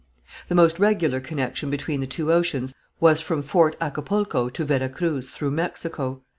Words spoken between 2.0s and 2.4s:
two